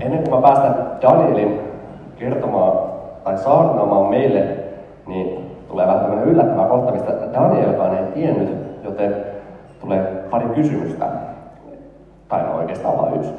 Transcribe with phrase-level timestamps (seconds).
[0.00, 1.60] ennen kuin mä päästän Danielin
[2.18, 2.72] kertomaan
[3.24, 4.56] tai saarnaamaan meille,
[5.06, 9.16] niin tulee vähän tämmöinen yllättävä kohta, mistä Danielkaan ei tiennyt, joten
[9.80, 11.06] tulee pari kysymystä.
[12.28, 13.32] Tai no oikeastaan vain yksi.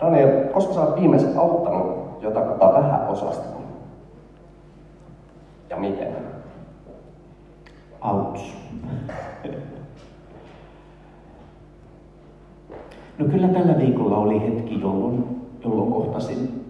[0.00, 3.48] Daniel, koska sä oot viimeisen auttanut jotakuta vähän osasta?
[5.70, 6.16] Ja miten?
[8.00, 8.56] Auts.
[13.18, 15.29] No kyllä tällä viikolla oli hetki, jolloin,
[15.64, 16.60] jolloin kohtasin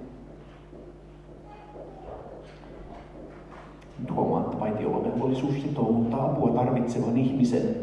[4.14, 7.76] huomaan, että vaitiolovelvollisuus sitouttaa apua tarvitsevan ihmisen,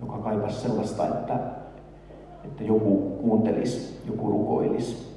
[0.00, 1.38] joka kaipasi sellaista, että,
[2.44, 5.12] että joku kuuntelisi, joku rukoilisi.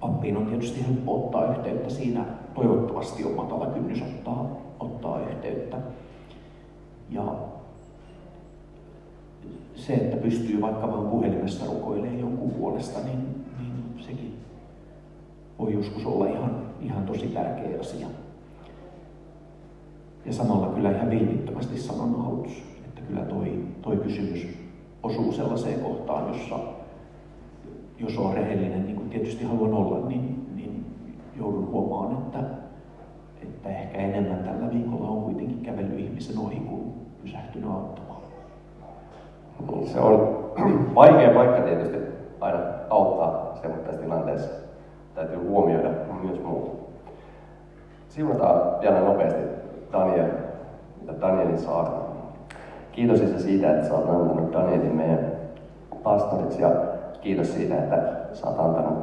[0.00, 5.76] Pappiin on tietysti helppo ottaa yhteyttä siinä, toivottavasti on matala kynnys ottaa, ottaa yhteyttä.
[7.10, 7.34] Ja
[9.74, 13.45] se, että pystyy vaikka vain puhelimessa rukoilemaan jonkun puolesta, niin,
[15.58, 18.06] voi joskus olla ihan, ihan tosi tärkeä asia.
[20.24, 22.52] Ja samalla kyllä ihan vilpittömästi sanon autus,
[22.84, 24.46] että kyllä toi, toi kysymys
[25.02, 26.58] osuu sellaiseen kohtaan, jossa
[27.98, 30.84] jos on rehellinen, niin kuin tietysti haluan olla, niin, niin
[31.36, 32.38] joudun huomaan, että,
[33.42, 38.20] että ehkä enemmän tällä viikolla on kuitenkin kävellyt ihmisen ohi kuin pysähtynyt auttamaan.
[39.84, 40.38] Se on
[40.94, 41.96] vaikea paikka tietysti
[42.40, 42.58] aina
[42.90, 44.65] auttaa semmoisessa tilanteessa.
[45.16, 45.88] Täytyy huomioida
[46.22, 46.90] myös muut.
[48.08, 49.40] Siunataan vielä nopeasti
[49.92, 50.28] Daniel
[51.06, 51.98] ja Danielin saarna.
[52.92, 55.32] Kiitos Isä siitä, että oot antanut Danielin meidän
[56.02, 56.70] pastoriksi ja
[57.20, 57.96] kiitos siitä, että
[58.46, 58.98] oot antanut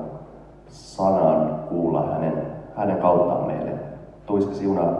[0.67, 3.71] sanan kuulla hänen, hänen kauttaan meille.
[4.25, 4.93] Tuiska siunaa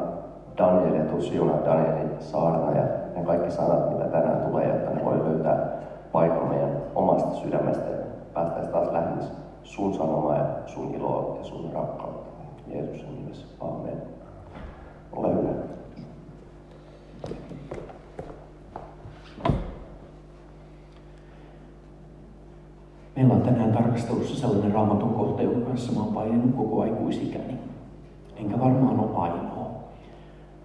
[0.58, 2.84] Daniel ja tuu siunaa Danielin saarna ja
[3.16, 5.67] ne kaikki sanat, mitä tänään tulee, jotta ne voi löytää
[6.11, 7.97] paikan meidän omasta sydämestä ja
[8.34, 12.30] päästäisiin taas lähemmäs sun sanomaa ja sun iloa ja sun rakkautta.
[12.67, 13.45] Jeesuksen nimessä.
[13.61, 14.02] Amen.
[15.14, 15.50] Ole hyvä.
[23.16, 27.59] Meillä on tänään tarkastelussa sellainen raamatun kohta, jonka kanssa mä oon koko aikuisikäni.
[28.35, 29.68] Enkä varmaan ole ainoa.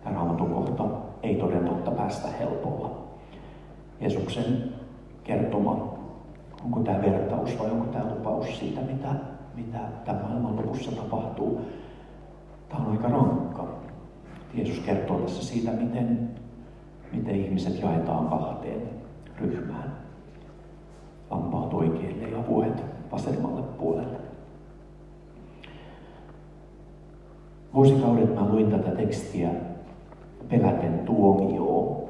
[0.05, 0.85] Tämä raamatun kohta
[1.23, 2.91] ei toden totta päästä helpolla.
[4.01, 4.73] Jeesuksen
[5.25, 5.95] kertoma,
[6.65, 8.28] onko tämä vertaus vai onko tämä mitä
[10.05, 11.61] tämän maailman lopussa tapahtuu.
[12.69, 13.69] Tämä on aika rankka.
[14.55, 16.31] Jeesus kertoo tässä siitä, miten,
[17.13, 18.83] miten ihmiset jaetaan kahteen
[19.41, 19.93] ryhmään.
[21.31, 24.19] Lampaat oikealle ja vuohet vasemmalle puolelle.
[27.75, 29.51] Vuosikaudet mä luin tätä tekstiä
[30.49, 32.09] peläten tuomioon.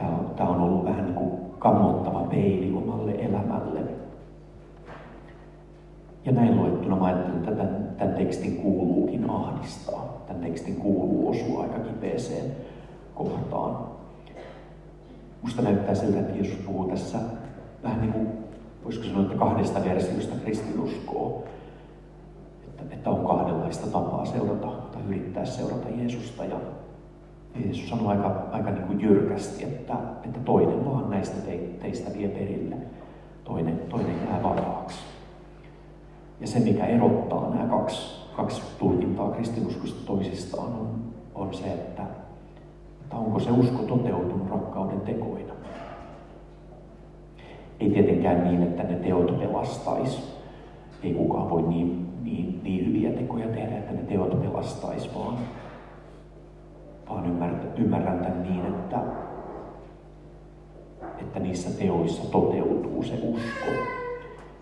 [0.00, 3.80] On, tämä on ollut vähän niin kuin kammottava peili omalle elämälle.
[6.30, 10.22] Ja näin luettuna mä ajattelin, että tämän, tämän tekstin kuuluukin ahdistaa.
[10.26, 12.52] Tämän tekstin kuuluu osua aika kipeeseen
[13.14, 13.76] kohtaan.
[15.42, 17.18] Musta näyttää siltä, että Jeesus puhuu tässä
[17.82, 18.28] vähän niin kuin,
[18.84, 21.42] voisiko sanoa, että kahdesta versiosta kristinuskoa.
[22.68, 26.44] Että, että on kahdenlaista tapaa seurata tai yrittää seurata Jeesusta.
[26.44, 26.56] Ja
[27.64, 32.28] Jeesus sanoo aika, aika niin kuin jyrkästi, että, että toinen vaan näistä te, teistä vie
[32.28, 32.76] perille.
[33.44, 35.09] Toinen, toinen jää vapaaksi.
[36.40, 40.88] Ja se, mikä erottaa nämä kaksi, kaksi tulkintaa kristinuskosta toisistaan, on,
[41.34, 42.02] on se, että,
[43.00, 45.54] että onko se usko toteutunut rakkauden tekoina.
[47.80, 50.40] Ei tietenkään niin, että ne teot pelastais.
[51.02, 55.38] Ei kukaan voi niin, niin, niin hyviä tekoja tehdä, että ne teot pelastais, vaan,
[57.10, 58.98] vaan ymmärrän, ymmärrän tämän niin, että,
[61.20, 63.99] että niissä teoissa toteutuu se usko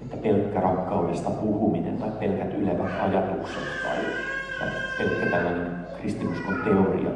[0.02, 3.96] että pelkkä rakkaudesta puhuminen tai pelkät ylevät ajatukset tai,
[4.58, 7.10] tai pelkkä tällainen kristinuskon teoria,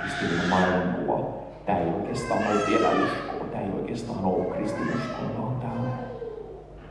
[0.00, 1.28] kristillinen maailmankuva,
[1.66, 5.88] tämä ei oikeastaan ole vielä uskoa, tämä ei oikeastaan ole kristinuskoa, vaan tämä on,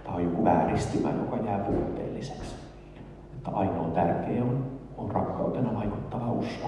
[0.03, 2.55] tämä on joku vääristymä, joka jää puutteelliseksi.
[3.37, 4.65] Että ainoa tärkeä on,
[4.97, 6.67] on rakkautena vaikuttava usko.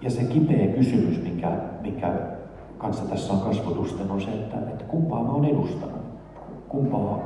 [0.00, 1.50] Ja se kipeä kysymys, mikä,
[1.80, 2.12] mikä
[2.84, 6.00] kanssa tässä on kasvotusten, on se, että, että kumpaa mä oon edustanut,
[6.68, 7.18] kumpaa,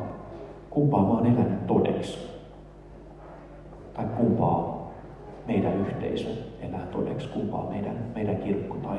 [0.70, 2.18] kumpaa mä oon elänyt todeksi.
[3.94, 4.90] Tai kumpaa
[5.46, 6.28] meidän yhteisö
[6.60, 8.98] elää todeksi, kumpaa meidän, meidän kirkko tai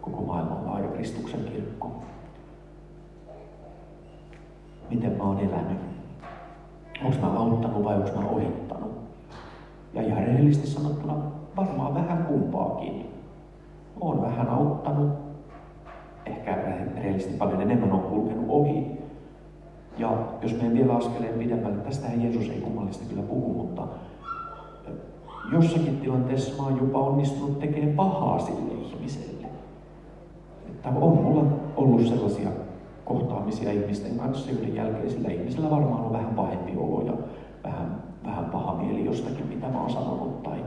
[0.00, 1.90] koko maailman laaja Kristuksen kirkko.
[4.90, 5.78] Miten mä oon elänyt?
[7.04, 8.92] Onko mä auttanut vai onko mä ohittanut?
[9.94, 11.14] Ja ihan rehellisesti sanottuna
[11.56, 13.10] varmaan vähän kumpaakin.
[14.00, 15.25] Oon vähän auttanut,
[16.26, 16.54] ehkä
[16.96, 18.86] rehellisesti paljon enemmän on kulkenut ohi.
[20.42, 23.88] jos menen vielä askeleen pidemmälle, tästä Jeesus ei kummallista kyllä puhu, mutta
[25.52, 29.46] jossakin tilanteessa mä oon jopa onnistunut tekemään pahaa sille ihmiselle.
[30.66, 31.44] Että on mulla
[31.76, 32.48] ollut sellaisia
[33.04, 37.12] kohtaamisia ihmisten kanssa, joiden jälkeen sillä ihmisellä varmaan on vähän pahempi olo ja
[37.64, 40.64] vähän, vähän paha mieli jostakin, mitä mä oon sanonut tai,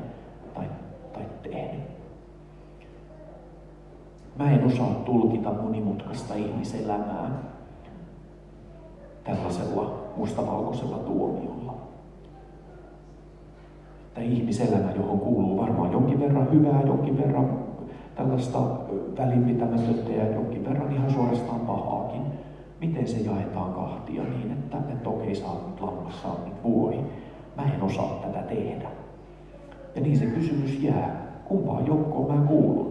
[0.53, 0.65] tai,
[1.13, 1.98] tai tehnyt.
[4.39, 7.31] Mä en osaa tulkita monimutkaista ihmiselämää
[9.23, 11.73] tällaisella mustavalkoisella tuomiolla.
[14.07, 17.59] Että ihmiselämä, johon kuuluu varmaan jonkin verran hyvää, jonkin verran
[18.15, 18.59] tällaista
[19.17, 22.21] välinpitämätöntä ja jonkin verran ihan suorastaan pahaakin.
[22.81, 26.99] Miten se jaetaan kahtia niin, että, okei, sä oot nyt lammas, sä oot nyt vuohi.
[27.57, 28.89] Mä en osaa tätä tehdä.
[29.95, 31.29] Ja niin se kysymys jää.
[31.45, 32.88] Kumpaan joukkoon mä kuulun?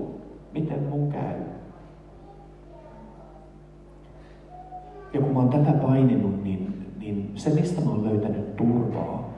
[0.61, 1.35] Miten mun käy?
[5.13, 9.31] Ja kun mä oon tätä paininut, niin, niin se mistä mä oon löytänyt turvaa,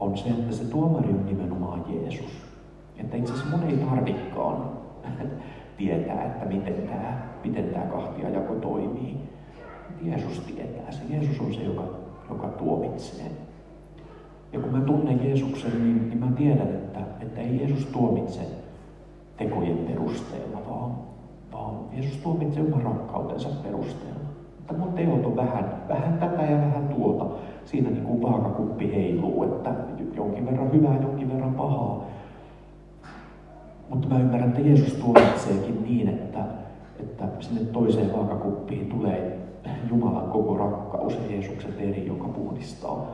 [0.00, 2.30] on se, että se tuomari on nimenomaan Jeesus.
[2.98, 4.70] Että itse asiassa mun ei tarvikaan
[5.78, 9.16] tietää, että miten tämä, miten tämä kahtiajako toimii.
[10.02, 11.02] Jeesus tietää se.
[11.08, 11.84] Jeesus on se, joka,
[12.28, 13.30] joka tuomitsee.
[14.52, 18.63] Ja kun mä tunnen Jeesuksen, niin, niin mä tiedän, että, että ei Jeesus tuomitse
[19.36, 20.90] tekojen perusteella, vaan,
[21.52, 24.24] vaan Jeesus tuomitsee oman rakkautensa perusteella.
[24.60, 27.26] Että mun teot on vähän, vähän tätä ja vähän tuota.
[27.64, 29.74] Siinä niin kuin vaakakuppi heiluu, että
[30.16, 32.04] jonkin verran hyvää, jonkin verran pahaa.
[33.90, 36.44] Mutta mä ymmärrän, että Jeesus tuomitseekin niin, että,
[37.00, 39.38] että sinne toiseen vaakakuppiin tulee
[39.90, 43.06] Jumalan koko rakkaus ja Jeesuksen veri, joka puhdistaa.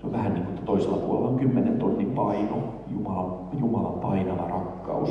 [0.00, 2.58] Se on vähän niin kuin, toisella puolella on kymmenen tonnin paino,
[2.90, 5.10] Jumalan, Jumalan painava rakkaus.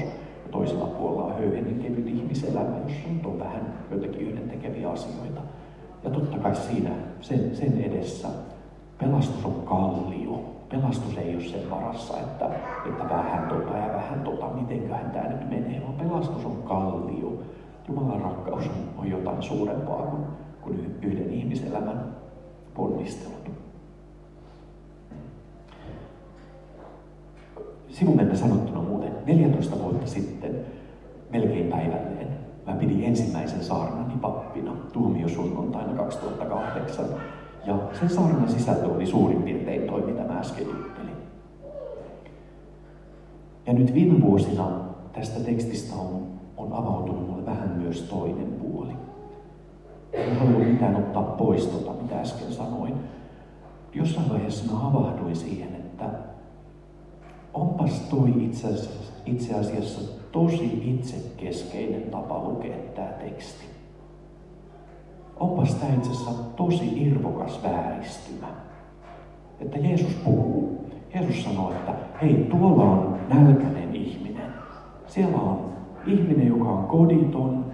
[0.52, 5.42] Toisella puolella on höyhenen kevyt ihmiselämä, jossa nyt on vähän joitakin yhdentekeviä asioita.
[6.04, 6.90] Ja totta kai siinä,
[7.22, 8.28] sen, sen edessä,
[8.98, 10.40] pelastus on kallio.
[10.70, 12.50] Pelastus ei ole sen varassa, että,
[12.86, 17.34] että vähän tota ja vähän tota, mitenköhän tämä nyt menee, vaan pelastus on kallio.
[17.88, 20.24] Jumalan rakkaus on, on jotain suurempaa kuin,
[20.62, 22.16] kuin yhden ihmiselämän
[22.74, 23.56] ponnistelut.
[27.89, 30.56] Sivumennä sanottuna muuten 14 vuotta sitten,
[31.30, 32.28] melkein päivälleen,
[32.68, 37.06] mä pidin ensimmäisen saarnani pappina tuomiosunnuntaina 2008.
[37.66, 41.16] Ja sen saarnan sisältö oli suurin piirtein toi, mitä mä äsken juttelin.
[43.66, 44.72] Ja nyt viime vuosina
[45.13, 48.94] tästä tekstistä on, on avautunut mulle vähän myös toinen puoli.
[50.13, 52.94] En halua mitään ottaa pois tota, mitä äsken sanoin.
[53.94, 55.76] Jossain vaiheessa mä havahduin siihen,
[58.09, 60.01] toi itse asiassa, itse asiassa
[60.31, 63.65] tosi itsekeskeinen tapa lukea tämä teksti.
[65.39, 68.48] Onpas tämä itse asiassa tosi irvokas vääristymä.
[69.59, 70.86] Että Jeesus puhuu.
[71.13, 74.53] Jeesus sanoo, että hei, tuolla on nälkäinen ihminen.
[75.07, 75.60] Siellä on
[76.07, 77.65] ihminen, joka on koditon,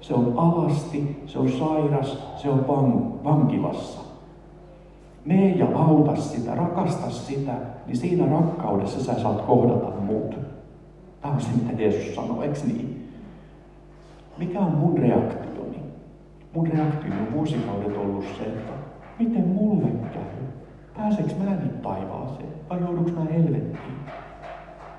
[0.00, 4.01] se on alasti, se on sairas, se on van, vankilassa.
[5.24, 7.52] Me ja auta sitä, rakasta sitä,
[7.86, 10.38] niin siinä rakkaudessa sä saat kohdata muut.
[11.20, 13.08] Tämä on se, mitä Jeesus sanoo, eikö niin?
[14.38, 15.78] Mikä on mun reaktioni?
[16.54, 18.72] Mun reaktio on vuosikaudet ollut se, että
[19.18, 20.46] miten mulle käy?
[20.96, 23.94] Pääseekö mä nyt taivaaseen vai joudunko mä helvettiin?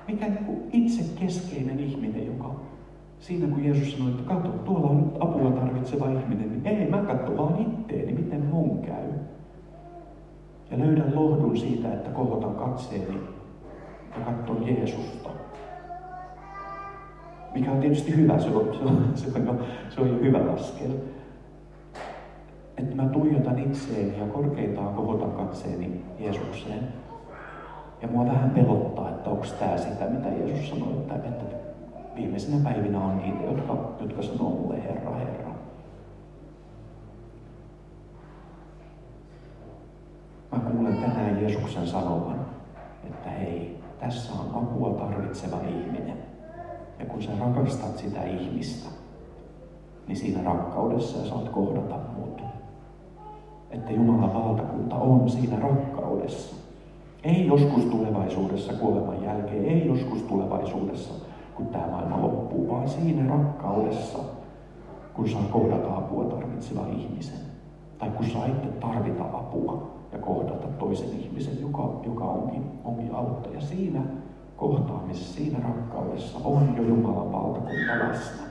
[0.08, 0.26] Mikä
[0.72, 2.54] itse keskeinen ihminen, joka
[3.18, 6.98] siinä kun Jeesus sanoi, että katso, tuolla on nyt apua tarvitseva ihminen, niin ei, mä
[6.98, 9.08] katso vaan itteeni, miten mun käy.
[10.70, 13.20] Ja löydän lohdun siitä, että kohotan katseeni
[14.18, 15.30] ja katson Jeesusta.
[17.54, 19.58] Mikä on tietysti hyvä, se on, se on, se on,
[19.90, 20.90] se on jo hyvä askel.
[22.76, 26.88] Että mä tuijotan itseeni ja korkeintaan kohotan katseeni Jeesukseen.
[28.02, 31.44] Ja mua vähän pelottaa, että onko tämä sitä, mitä Jeesus sanoi, että, että
[32.16, 35.53] viimeisenä päivinä on niitä, jotka, jotka sanoo mulle Herra, Herra.
[40.54, 42.46] Mä kuulen tänään Jeesuksen sanovan,
[43.04, 46.18] että hei, tässä on apua tarvitseva ihminen.
[46.98, 48.88] Ja kun sä rakastat sitä ihmistä,
[50.06, 52.42] niin siinä rakkaudessa sä saat kohdata muut.
[53.70, 56.56] Että Jumalan valtakunta on siinä rakkaudessa.
[57.24, 61.14] Ei joskus tulevaisuudessa kuoleman jälkeen, ei joskus tulevaisuudessa,
[61.54, 64.18] kun tämä maailma loppuu, vaan siinä rakkaudessa,
[65.14, 67.38] kun saa kohdata apua tarvitseva ihmisen.
[67.98, 73.60] Tai kun saa itse tarvita apua ja kohdata toisen ihmisen, joka, joka onkin, onkin auttaja.
[73.60, 74.00] Siinä
[74.56, 78.42] kohtaamisessa, siinä rakkaudessa on jo Jumalan valtakunta läsnä.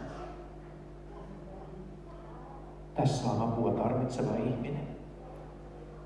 [2.95, 4.87] Tässä on apua tarvitseva ihminen.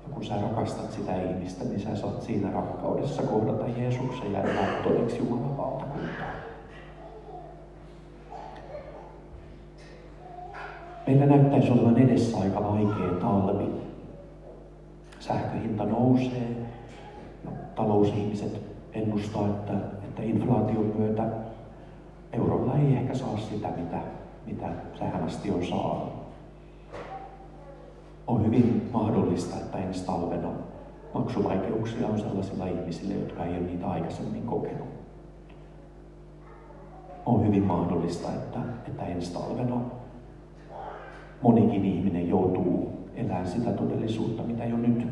[0.02, 4.82] Ja kun sä rakastat sitä ihmistä, niin sä saat siinä rakkaudessa kohdata Jeesuksen ja elää
[4.82, 6.26] todeksi Jumalan valtakuntaa.
[11.06, 13.77] Meillä näyttäisi olevan edessä aika vaikea talvi.
[15.28, 16.56] Sähköhinta nousee
[17.44, 18.60] ja talousihmiset
[18.92, 19.72] ennustaa, että,
[20.04, 21.24] että inflaation myötä
[22.32, 24.00] eurolla ei ehkä saa sitä, mitä,
[24.46, 24.68] mitä
[24.98, 26.12] tähän asti on saanut.
[28.26, 30.48] On hyvin mahdollista, että ensi talvena
[31.14, 34.88] maksuvaikeuksia on sellaisilla ihmisillä, jotka ei ole niitä aikaisemmin kokenut.
[37.26, 39.80] On hyvin mahdollista, että, että ensi talvena
[41.42, 45.06] monikin ihminen joutuu elämään sitä todellisuutta, mitä jo nyt,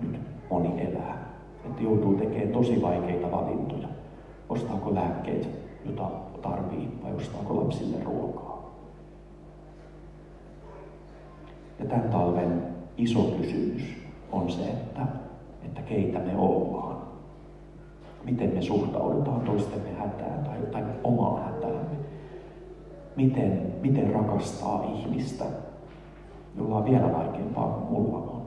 [0.00, 1.30] nyt moni elää.
[1.64, 3.88] Että joutuu tekemään tosi vaikeita valintoja.
[4.48, 5.48] Ostaako lääkkeet,
[5.86, 6.10] jota
[6.42, 8.70] tarvii, vai ostaako lapsille ruokaa.
[11.78, 12.62] Ja tämän talven
[12.96, 13.82] iso kysymys
[14.32, 15.06] on se, että,
[15.64, 16.96] että keitä me ollaan.
[18.24, 21.96] Miten me suhtaudutaan toistemme hätään tai, tai omaan hätäämme
[23.16, 25.44] miten, miten rakastaa ihmistä,
[26.56, 28.39] jolla on vielä vaikeampaa kuin mulla on.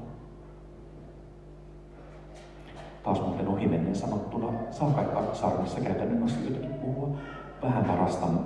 [3.04, 7.10] Taas muuten ohimennen sanottuna, saa kai sarvissa käytännön asioitakin puhua.
[7.64, 8.40] Vähän varastan,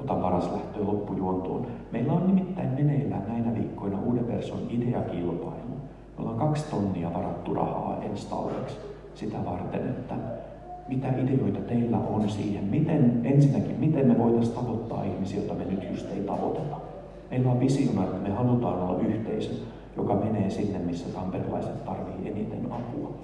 [0.00, 1.66] otan varas lähtöä loppujuontoon.
[1.92, 5.76] Meillä on nimittäin meneillään näinä viikkoina uuden version ideakilpailu.
[6.18, 8.76] Me ollaan kaksi tonnia varattu rahaa ensi talveksi
[9.14, 10.14] sitä varten, että
[10.88, 15.90] mitä ideoita teillä on siihen, miten, ensinnäkin, miten me voitaisiin tavoittaa ihmisiä, joita me nyt
[15.90, 16.76] just ei tavoiteta.
[17.30, 19.50] Meillä on visiona, että me halutaan olla yhteisö,
[19.96, 23.19] joka menee sinne, missä tamperelaiset tarvii eniten apua.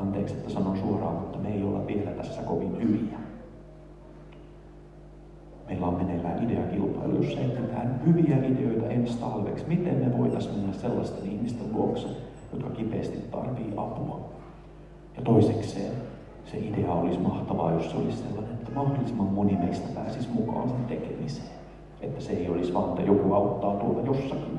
[0.00, 3.18] Anteeksi, että sanon suoraan, mutta me ei olla vielä tässä kovin hyviä.
[5.68, 9.64] Meillä on meneillään ideakilpailu, jossa etsitään hyviä ideoita ensi talveksi.
[9.68, 12.08] Miten me voitaisiin mennä sellaisten ihmisten luokse,
[12.52, 14.20] jotka kipeästi tarvii apua.
[15.16, 15.92] Ja toisekseen,
[16.44, 20.84] se idea olisi mahtavaa, jos se olisi sellainen, että mahdollisimman moni meistä pääsisi mukaan sen
[20.84, 21.48] tekemiseen.
[22.00, 24.58] Että se ei olisi vaan, että joku auttaa tuolla jossakin,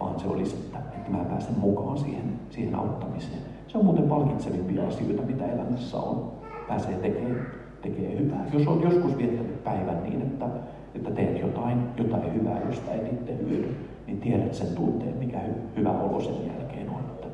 [0.00, 3.55] vaan se olisi, että, että mä pääsen mukaan siihen, siihen auttamiseen.
[3.68, 6.32] Se on muuten palkitsevimpia asioita, mitä elämässä on.
[6.68, 7.46] Pääsee tekemään,
[7.82, 8.46] tekee hyvää.
[8.52, 10.46] Jos olet joskus viettänyt päivän niin, että,
[10.94, 15.52] että teet jotain, jotain hyvää, josta et itse hyödy, niin tiedät sen tunteen, mikä hy,
[15.76, 17.00] hyvä olo sen jälkeen on.
[17.00, 17.28] Että,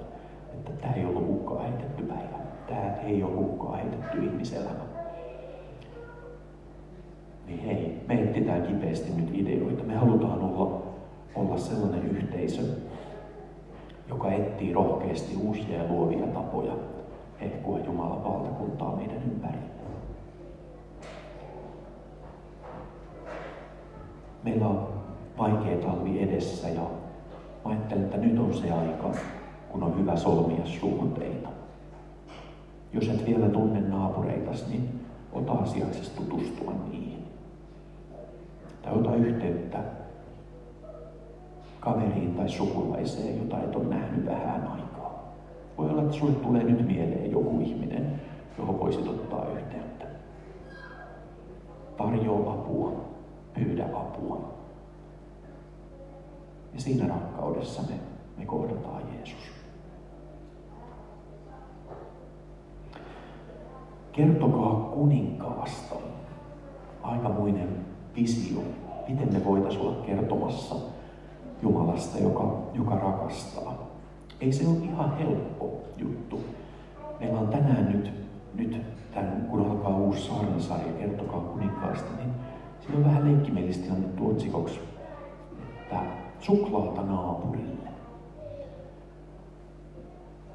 [0.53, 4.83] että tämä ei ollut hukkaan heitetty päivä tämä ei ole hukkaa heitetty ihmiselämä.
[7.47, 9.85] Niin hei, me etsitään kipeästi nyt ideoita.
[9.85, 10.83] Me halutaan olla,
[11.35, 12.62] olla sellainen yhteisö,
[14.12, 16.73] joka etsii rohkeasti uusia ja luovia tapoja
[17.40, 19.73] hehkua Jumalan valtakuntaa meidän ympärillä.
[24.45, 24.88] Meillä on
[25.38, 26.83] vaikea talvi edessä ja
[27.64, 29.11] ajattelen, että nyt on se aika,
[29.69, 31.49] kun on hyvä solmia suhteita.
[32.92, 35.00] Jos et vielä tunne naapureitas, niin
[35.33, 37.25] ota asiaksesi tutustua niihin.
[38.83, 39.78] Tai ota yhteyttä
[41.83, 45.33] kaveriin tai sukulaiseen, jota et ole nähnyt vähän aikaa.
[45.79, 48.21] Voi olla, että sulle tulee nyt mieleen joku ihminen,
[48.59, 50.07] johon voisit ottaa yhteyttä.
[51.97, 52.93] Tarjoa apua,
[53.55, 54.53] pyydä apua.
[56.75, 57.95] Ja siinä rakkaudessa me,
[58.39, 59.53] me kohdataan Jeesus.
[64.12, 65.95] Kertokaa kuninkaasta.
[67.03, 67.87] Aikamoinen
[68.17, 68.61] visio.
[69.09, 70.75] Miten me voitaisiin olla kertomassa
[71.62, 73.87] Jumalasta, joka, joka rakastaa.
[74.40, 76.40] Ei se ole ihan helppo juttu.
[77.21, 78.12] Meillä on tänään nyt,
[78.54, 78.83] nyt
[79.14, 82.31] tämän, kun alkaa uusi saarnasarja, kertokaa kuninkaasta, niin
[82.81, 84.81] siinä on vähän leikkimielisesti annettu otsikoksi,
[85.81, 85.97] että
[86.40, 87.88] suklaata naapurille.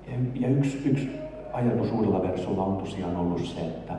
[0.07, 1.09] Ja, ja yksi, yksi
[1.53, 3.93] ajatus uudella versolla on tosiaan ollut se, että,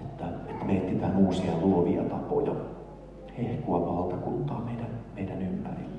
[0.00, 2.54] että, että me etsitään uusia luovia tapoja
[3.38, 5.95] hehkua valtakuntaa meidän, meidän ympärille.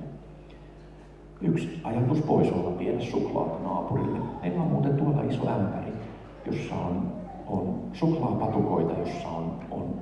[1.42, 4.18] Yksi ajatus voisi olla viedä suklaata naapurille.
[4.42, 5.92] Meillä on muuten tuolla iso ämpäri,
[6.46, 7.12] jossa on,
[7.46, 9.94] on suklaapatukoita, jossa on, on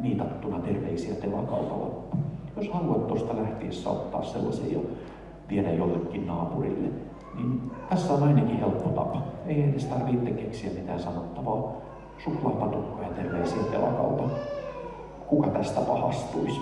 [0.00, 1.94] niitattuna terveisiä telakaupalla.
[2.56, 4.78] Jos haluat tuosta lähtiessä ottaa sellaisen ja
[5.50, 6.88] viedä jollekin naapurille,
[7.36, 9.22] niin tässä on ainakin helppo tapa.
[9.46, 11.72] Ei edes tarvitse keksiä mitään sanottavaa.
[12.24, 14.22] Suklaapatukko ja terveisiä telakalta.
[15.28, 16.60] Kuka tästä pahastuisi?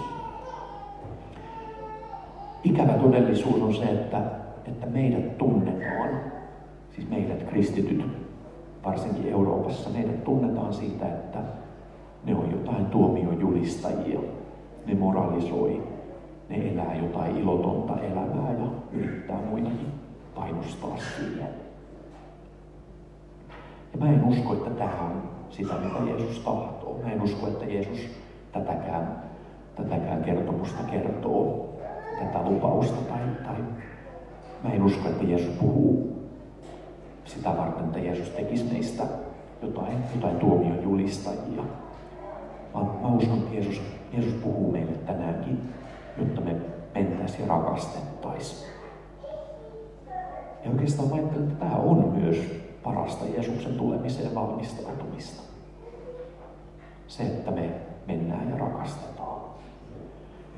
[2.64, 4.20] Ikävä todellisuus on se, että,
[4.66, 6.10] että meidät tunnetaan,
[6.90, 8.04] siis meidät kristityt,
[8.84, 11.38] varsinkin Euroopassa, meidät tunnetaan siitä, että
[12.24, 14.20] ne on jotain tuomiojulistajia.
[14.86, 15.82] Ne moralisoi,
[16.48, 19.92] ne elää jotain ilotonta elämää ja yrittää muitakin
[20.34, 21.48] painostaa siihen.
[23.92, 27.00] Ja mä en usko, että tämä on sitä, mitä Jeesus tahtoo.
[27.02, 28.10] Mä en usko, että Jeesus
[28.52, 29.22] tätäkään,
[29.76, 31.63] tätäkään kertomusta kertoo,
[32.18, 32.96] tätä lupausta.
[33.08, 33.56] Tai, tai
[34.64, 36.14] mä en usko, että Jeesus puhuu
[37.24, 39.02] sitä varten, että Jeesus tekisi meistä
[39.62, 41.62] jotain, jotain tuomion julistajia.
[42.74, 45.74] Mä, mä uskon, että Jeesus, Jeesus puhuu meille tänäänkin,
[46.18, 46.56] jotta me
[46.94, 48.70] mentäisiin ja rakastettaisiin.
[50.64, 55.42] Ja oikeastaan mä ajattelen, että tämä on myös parasta Jeesuksen tulemiseen valmistautumista.
[57.06, 57.70] Se, että me
[58.06, 59.13] mennään ja rakastetaan.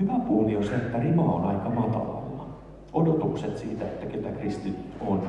[0.01, 2.47] Hyvä puoli on se, että rima on aika matalalla.
[2.93, 4.77] Odotukset siitä, että ketä kristit
[5.07, 5.23] on,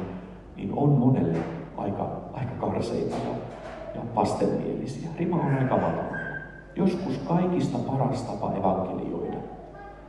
[0.56, 1.38] niin on monelle
[1.78, 3.34] aika, aika karseita ja,
[3.96, 5.10] ja vastenmielisiä.
[5.20, 6.18] Rima on aika matalalla.
[6.76, 9.38] Joskus kaikista paras tapa evankelioida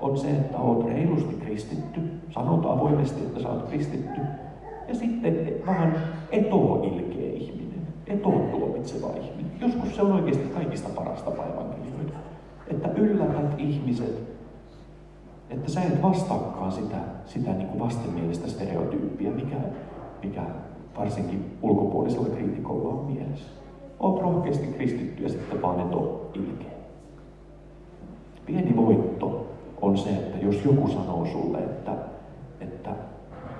[0.01, 2.01] on se, että olet reilusti kristitty,
[2.31, 4.21] sanot avoimesti, että sä oot kristitty,
[4.89, 5.95] ja sitten vähän
[6.33, 7.87] etoilkeä ihminen,
[8.23, 9.53] tuomitseva ihminen.
[9.61, 12.19] Joskus se on oikeasti kaikista parasta evankelioida.
[12.67, 14.38] Että yllätät ihmiset,
[15.51, 19.57] että sä et vastaakaan sitä, sitä niin kuin vastenmielistä stereotyyppiä, mikä,
[20.23, 20.43] mikä
[20.99, 23.51] varsinkin ulkopuolisella kriitikolla on mielessä.
[24.01, 26.19] Oot rohkeasti kristitty ja sitten vaan et ole.
[28.47, 29.47] Pieni voitto
[29.83, 31.93] on se, että jos joku sanoo sulle, että,
[32.61, 32.91] että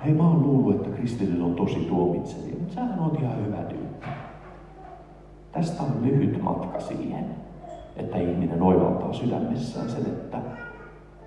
[0.05, 4.07] hei mä oon luullut, että kristityt on tosi tuomitsevia, mutta sähän oot ihan hyvä tyyppi.
[5.51, 7.25] Tästä on lyhyt matka siihen,
[7.95, 10.37] että ihminen oivaltaa sydämessään sen, että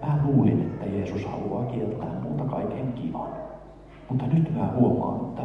[0.03, 3.29] mä luulin, että Jeesus haluaa kieltää muuta kaiken kivan.
[4.09, 5.43] Mutta nyt mä huomaan, että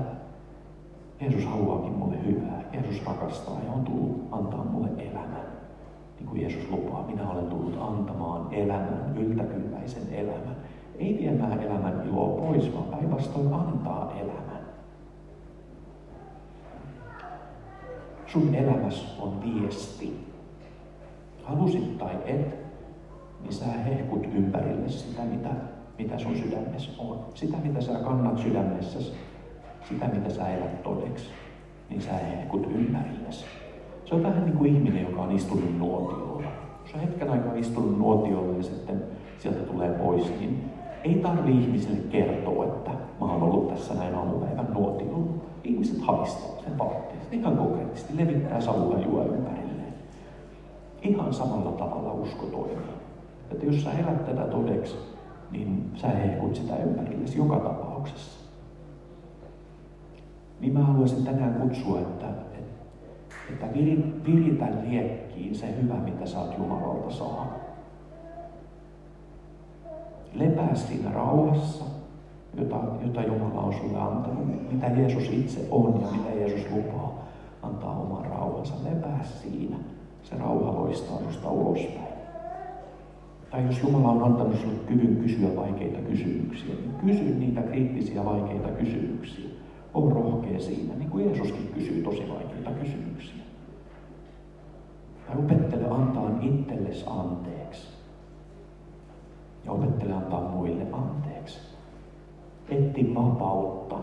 [1.22, 2.64] Jeesus haluaakin mulle hyvää.
[2.74, 5.48] Jeesus rakastaa ja on tullut antaa mulle elämän.
[6.20, 10.56] Niin kuin Jeesus lupaa, minä olen tullut antamaan elämän, yltäkylläisen elämän.
[11.00, 14.58] Ei viemään elämän iloa pois, vaan päinvastoin antaa elämän.
[18.28, 20.28] Sun elämäs on viesti.
[21.44, 22.67] Halusit tai et,
[23.42, 25.50] niin sä hehkut ympärille sitä, mitä,
[25.98, 27.20] mitä sun sydämessä on.
[27.34, 29.14] Sitä, mitä sä kannat sydämessäsi
[29.90, 31.26] sitä, mitä sä elät todeksi,
[31.90, 33.46] niin sä hehkut ympärillesi.
[34.06, 36.44] Se on vähän niin kuin ihminen, joka on istunut nuotiolla.
[36.84, 39.04] Jos on hetken aikaa istunut nuotiolla ja sitten
[39.40, 40.64] sieltä tulee pois, niin
[41.04, 45.34] ei tarvi ihmiselle kertoa, että mä oon ollut tässä näin aamupäivän nuotiolla.
[45.64, 49.94] Ihmiset haistaa sen vaatteesta ihan konkreettisesti, levittää savulajua ympärilleen.
[51.02, 52.97] Ihan samalla tavalla usko toimii.
[53.52, 54.96] Että jos sä elät tätä todeksi,
[55.52, 58.48] niin sä hehkut sitä ympärillesi joka tapauksessa
[60.60, 62.28] niin mä haluaisin tänään kutsua, että,
[63.50, 63.68] että
[64.26, 67.58] viritä liekkiin se hyvä, mitä sä oot Jumalalta saanut.
[70.34, 71.86] Lepää siinä rauhassa,
[72.54, 77.28] jota, jota Jumala on sulle antanut, mitä Jeesus itse on ja mitä Jeesus lupaa
[77.62, 78.74] antaa oman rauhansa.
[78.84, 79.78] Lepää siinä.
[80.24, 82.07] Se rauha loistaa susta ulospäin.
[83.52, 88.68] Tai jos Jumala on antanut sinulle kyvyn kysyä vaikeita kysymyksiä, niin kysy niitä kriittisiä vaikeita
[88.68, 89.50] kysymyksiä.
[89.94, 93.44] On rohkea siinä, niin kuin Jeesuskin kysyy tosi vaikeita kysymyksiä.
[95.28, 97.88] Tai opettele antaa itsellesi anteeksi.
[99.66, 101.60] Ja opettele antaa muille anteeksi.
[102.70, 103.96] Etti vapautta.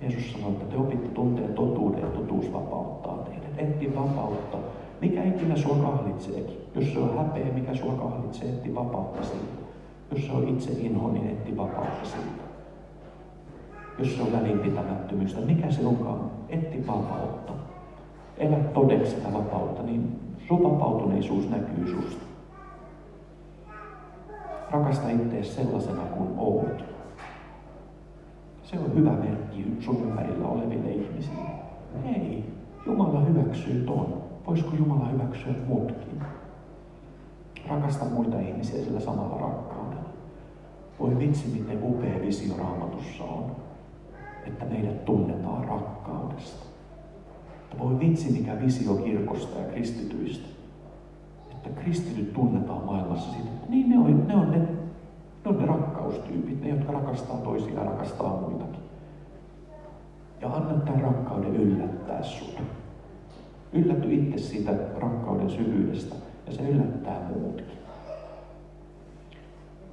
[0.00, 3.58] Jeesus sanoi, että te opitte tuntea totuuden ja totuus vapauttaa teidät.
[3.58, 4.58] Etti vapautta.
[5.02, 6.58] Mikä ikinä sua kahlitseekin.
[6.74, 9.62] Jos se on häpeä, mikä sua kahlitsee, etti vapautta siitä.
[10.10, 12.42] Jos se on itse inho, niin etti vapautta siitä
[13.98, 17.52] jos se on välinpitämättömyystä, mikä se onkaan, etti vapautta.
[18.38, 22.24] Elä todeksi sitä vapautta, niin sun vapautuneisuus näkyy susta.
[24.70, 26.84] Rakasta itseäsi sellaisena kuin oot.
[28.62, 31.48] Se on hyvä merkki sun ympärillä oleville ihmisille.
[32.04, 32.44] Ei,
[32.86, 34.21] Jumala hyväksyy ton.
[34.46, 36.22] Voisiko Jumala hyväksyä muutkin?
[37.68, 40.10] Rakasta muita ihmisiä sillä samalla rakkaudella.
[41.00, 43.56] Voi vitsi, miten upea visio raamatussa on
[44.46, 46.66] että meidät tunnetaan rakkaudesta.
[47.78, 50.48] Voi vitsi mikä visio kirkosta ja kristityistä.
[51.50, 54.66] Että kristityt tunnetaan maailmassa siitä, että niin ne on ne, on ne, ne,
[55.44, 58.82] on ne rakkaustyypit, ne jotka rakastaa toisia ja rakastaa muitakin.
[60.40, 62.81] Ja anna tämän rakkauden yllättää sinut.
[63.72, 66.14] Ylläty itse siitä rakkauden syvyydestä
[66.46, 67.66] ja se yllättää muutkin.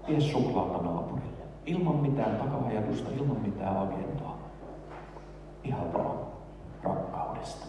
[0.08, 1.30] Vie suklaata naapurille.
[1.65, 4.38] Ilman mitään taka-ajatusta, ilman mitään agendaa
[5.63, 6.18] ihan vaan
[6.84, 7.65] rakkaudesta.